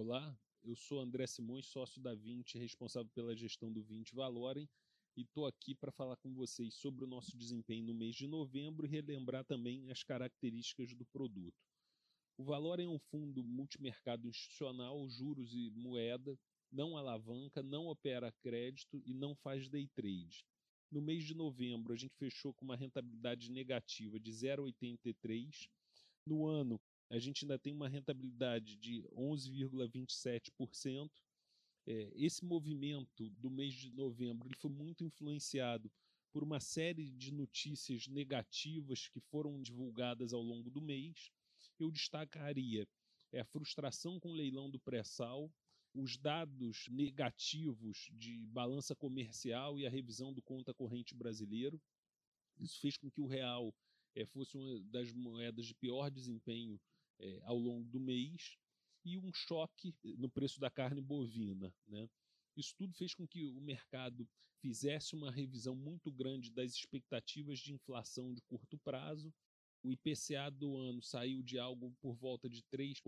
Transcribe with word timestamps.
Olá, 0.00 0.38
eu 0.62 0.76
sou 0.76 1.00
André 1.00 1.26
Simões, 1.26 1.66
sócio 1.66 2.00
da 2.00 2.14
20, 2.14 2.56
responsável 2.56 3.10
pela 3.16 3.34
gestão 3.34 3.72
do 3.72 3.82
20 3.82 4.14
Valorem, 4.14 4.70
e 5.16 5.22
estou 5.22 5.44
aqui 5.44 5.74
para 5.74 5.90
falar 5.90 6.14
com 6.18 6.32
vocês 6.32 6.74
sobre 6.74 7.02
o 7.04 7.08
nosso 7.08 7.36
desempenho 7.36 7.84
no 7.84 7.94
mês 7.94 8.14
de 8.14 8.28
novembro 8.28 8.86
e 8.86 8.88
relembrar 8.88 9.44
também 9.44 9.90
as 9.90 10.04
características 10.04 10.94
do 10.94 11.04
produto. 11.06 11.66
O 12.36 12.44
Valorem 12.44 12.86
é 12.86 12.88
um 12.88 13.00
fundo 13.10 13.42
multimercado 13.42 14.28
institucional, 14.28 15.04
juros 15.08 15.52
e 15.52 15.68
moeda, 15.72 16.38
não 16.70 16.96
alavanca, 16.96 17.60
não 17.60 17.88
opera 17.88 18.30
crédito 18.40 19.02
e 19.04 19.12
não 19.12 19.34
faz 19.34 19.68
day 19.68 19.88
trade. 19.88 20.46
No 20.92 21.02
mês 21.02 21.24
de 21.24 21.34
novembro, 21.34 21.92
a 21.92 21.96
gente 21.96 22.14
fechou 22.14 22.54
com 22.54 22.64
uma 22.64 22.76
rentabilidade 22.76 23.50
negativa 23.50 24.20
de 24.20 24.30
0,83. 24.30 25.68
No 26.24 26.46
ano, 26.46 26.80
a 27.10 27.18
gente 27.18 27.44
ainda 27.44 27.58
tem 27.58 27.72
uma 27.72 27.88
rentabilidade 27.88 28.76
de 28.76 29.02
11,27%. 29.16 31.10
É, 31.86 32.12
esse 32.14 32.44
movimento 32.44 33.30
do 33.30 33.50
mês 33.50 33.72
de 33.74 33.90
novembro 33.92 34.46
ele 34.46 34.56
foi 34.56 34.70
muito 34.70 35.02
influenciado 35.04 35.90
por 36.30 36.42
uma 36.42 36.60
série 36.60 37.10
de 37.10 37.32
notícias 37.32 38.06
negativas 38.06 39.08
que 39.08 39.20
foram 39.20 39.62
divulgadas 39.62 40.34
ao 40.34 40.42
longo 40.42 40.70
do 40.70 40.82
mês. 40.82 41.30
Eu 41.78 41.90
destacaria 41.90 42.86
é, 43.32 43.40
a 43.40 43.44
frustração 43.44 44.20
com 44.20 44.30
o 44.30 44.34
leilão 44.34 44.70
do 44.70 44.78
pré-sal, 44.78 45.50
os 45.94 46.18
dados 46.18 46.86
negativos 46.90 48.10
de 48.12 48.46
balança 48.48 48.94
comercial 48.94 49.78
e 49.78 49.86
a 49.86 49.90
revisão 49.90 50.32
do 50.32 50.42
conta 50.42 50.74
corrente 50.74 51.14
brasileiro. 51.14 51.80
Isso 52.60 52.78
fez 52.80 52.98
com 52.98 53.10
que 53.10 53.20
o 53.20 53.26
real 53.26 53.74
é, 54.14 54.24
fosse 54.26 54.56
uma 54.56 54.80
das 54.84 55.12
moedas 55.12 55.66
de 55.66 55.74
pior 55.74 56.10
desempenho 56.10 56.80
é, 57.20 57.40
ao 57.44 57.58
longo 57.58 57.88
do 57.88 58.00
mês 58.00 58.56
e 59.04 59.18
um 59.18 59.32
choque 59.32 59.94
no 60.02 60.28
preço 60.28 60.60
da 60.60 60.70
carne 60.70 61.00
bovina. 61.00 61.74
Né? 61.86 62.08
Isso 62.56 62.74
tudo 62.76 62.94
fez 62.94 63.14
com 63.14 63.26
que 63.26 63.46
o 63.46 63.60
mercado 63.60 64.28
fizesse 64.60 65.14
uma 65.14 65.30
revisão 65.30 65.74
muito 65.74 66.10
grande 66.10 66.50
das 66.50 66.72
expectativas 66.72 67.58
de 67.58 67.72
inflação 67.72 68.32
de 68.32 68.42
curto 68.42 68.76
prazo. 68.78 69.32
O 69.82 69.92
IPCA 69.92 70.50
do 70.50 70.76
ano 70.76 71.00
saiu 71.00 71.42
de 71.42 71.58
algo 71.58 71.94
por 72.00 72.16
volta 72.16 72.48
de 72.48 72.62
3%, 72.64 73.00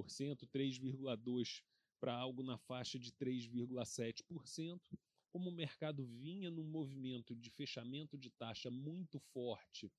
3,2% 0.48 1.62
para 2.00 2.14
algo 2.14 2.42
na 2.42 2.56
faixa 2.56 2.98
de 2.98 3.12
3,7%. 3.12 4.80
Como 5.32 5.50
o 5.50 5.54
mercado 5.54 6.04
vinha 6.04 6.50
num 6.50 6.64
movimento 6.64 7.36
de 7.36 7.50
fechamento 7.50 8.16
de 8.16 8.30
taxa 8.30 8.70
muito 8.70 9.18
forte 9.18 9.92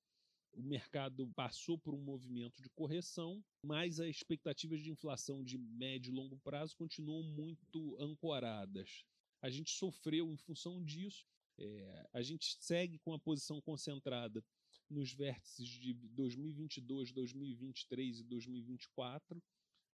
o 0.53 0.61
mercado 0.61 1.31
passou 1.35 1.77
por 1.77 1.93
um 1.93 2.01
movimento 2.01 2.61
de 2.61 2.69
correção, 2.69 3.43
mas 3.63 3.99
as 3.99 4.09
expectativas 4.09 4.81
de 4.81 4.91
inflação 4.91 5.43
de 5.43 5.57
médio 5.57 6.11
e 6.11 6.15
longo 6.15 6.37
prazo 6.39 6.75
continuam 6.75 7.23
muito 7.23 7.97
ancoradas. 7.99 9.03
A 9.41 9.49
gente 9.49 9.71
sofreu 9.71 10.31
em 10.31 10.37
função 10.37 10.83
disso, 10.83 11.25
é, 11.57 12.09
a 12.13 12.21
gente 12.21 12.57
segue 12.59 12.99
com 12.99 13.13
a 13.13 13.19
posição 13.19 13.61
concentrada 13.61 14.43
nos 14.89 15.13
vértices 15.13 15.67
de 15.67 15.93
2022, 15.93 17.11
2023 17.11 18.19
e 18.19 18.23
2024. 18.23 19.41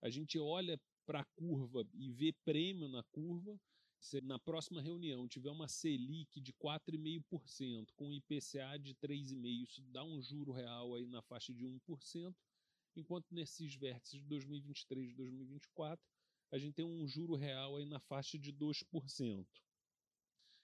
A 0.02 0.10
gente 0.10 0.38
olha 0.40 0.80
para 1.06 1.22
a 1.22 1.26
curva 1.36 1.88
e 1.94 2.12
vê 2.12 2.34
prêmio 2.44 2.88
na 2.88 3.04
curva, 3.12 3.58
se 4.00 4.22
na 4.22 4.38
próxima 4.40 4.82
reunião 4.82 5.28
tiver 5.28 5.50
uma 5.50 5.68
Selic 5.68 6.40
de 6.40 6.54
4,5% 6.54 7.92
com 7.96 8.14
IPCA 8.14 8.78
de 8.80 8.96
3,5%, 8.96 9.64
isso 9.64 9.82
dá 9.92 10.04
um 10.04 10.22
juro 10.22 10.52
real 10.52 10.96
aí 10.96 11.06
na 11.08 11.22
faixa 11.22 11.54
de 11.54 11.66
1%, 11.66 12.36
enquanto 12.96 13.34
nesses 13.34 13.76
vértices 13.76 14.20
de 14.22 14.28
2023 14.28 15.12
e 15.12 15.14
2024 15.14 16.04
a 16.52 16.58
gente 16.58 16.76
tem 16.76 16.86
um 16.86 17.06
juro 17.08 17.36
real 17.36 17.76
aí 17.76 17.86
na 17.86 18.00
faixa 18.00 18.38
de 18.38 18.54
2%. 18.54 19.46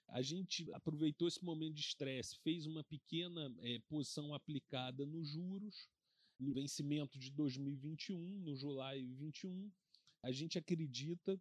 A 0.08 0.22
gente 0.22 0.70
aproveitou 0.72 1.28
esse 1.28 1.42
momento 1.42 1.74
de 1.74 1.80
estresse, 1.80 2.38
fez 2.38 2.66
uma 2.66 2.84
pequena 2.84 3.54
é, 3.60 3.78
posição 3.88 4.34
aplicada 4.34 5.04
nos 5.04 5.30
juros, 5.30 5.88
no 6.38 6.52
vencimento 6.52 7.18
de 7.18 7.30
2021, 7.30 8.18
no 8.40 8.56
July 8.56 9.04
21. 9.14 9.70
A 10.22 10.32
gente 10.32 10.58
acredita 10.58 11.40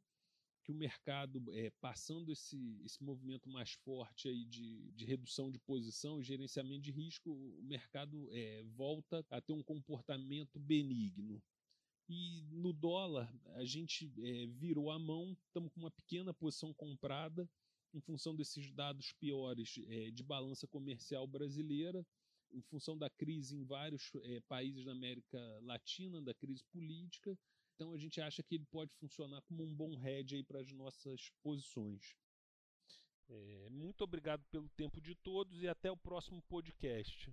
que 0.63 0.72
o 0.72 0.75
mercado, 0.75 1.44
é, 1.51 1.69
passando 1.81 2.31
esse, 2.31 2.81
esse 2.85 3.03
movimento 3.03 3.50
mais 3.50 3.74
forte 3.74 4.29
aí 4.29 4.46
de, 4.46 4.91
de 4.94 5.06
redução 5.06 5.51
de 5.51 5.59
posição 5.59 6.19
e 6.19 6.24
gerenciamento 6.24 6.81
de 6.81 6.91
risco, 6.91 7.29
o 7.29 7.63
mercado 7.63 8.29
é, 8.31 8.63
volta 8.63 9.25
a 9.29 9.41
ter 9.41 9.52
um 9.52 9.62
comportamento 9.62 10.57
benigno. 10.57 11.44
E 12.07 12.44
no 12.52 12.72
dólar, 12.72 13.34
a 13.56 13.66
gente 13.66 14.12
é, 14.23 14.47
virou 14.47 14.90
a 14.90 14.97
mão, 14.97 15.38
estamos 15.47 15.72
com 15.72 15.81
uma 15.81 15.91
pequena 15.91 16.34
posição 16.34 16.73
comprada 16.73 17.50
em 17.94 18.02
função 18.02 18.35
desses 18.35 18.72
dados 18.72 19.13
piores 19.13 19.75
de 20.13 20.23
balança 20.23 20.66
comercial 20.66 21.28
brasileira, 21.28 22.03
em 22.52 22.62
função 22.63 22.97
da 22.97 23.07
crise 23.07 23.56
em 23.56 23.63
vários 23.63 24.12
países 24.47 24.84
da 24.84 24.94
América 24.94 25.38
Latina, 25.62 26.19
da 26.19 26.34
crise 26.34 26.63
política, 26.72 27.38
então 27.83 27.94
a 27.94 27.97
gente 27.97 28.21
acha 28.21 28.41
que 28.41 28.55
ele 28.55 28.66
pode 28.71 28.95
funcionar 28.95 29.41
como 29.41 29.61
um 29.61 29.75
bom 29.75 29.94
head 29.97 30.35
aí 30.35 30.44
para 30.44 30.61
as 30.61 30.71
nossas 30.71 31.29
posições. 31.41 32.16
É, 33.29 33.67
muito 33.69 34.05
obrigado 34.05 34.41
pelo 34.49 34.69
tempo 34.69 35.01
de 35.01 35.13
todos 35.16 35.61
e 35.61 35.67
até 35.67 35.91
o 35.91 35.97
próximo 35.97 36.41
podcast. 36.43 37.29